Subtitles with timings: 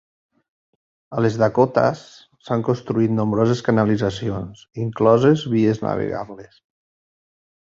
[1.17, 2.01] A les Dakotas
[2.47, 6.59] s'han construït nombroses canalitzacions, incloses vies navegables.